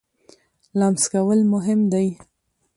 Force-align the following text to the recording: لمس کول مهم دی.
لمس 0.79 1.03
کول 1.11 1.39
مهم 1.53 1.79
دی. 1.91 2.07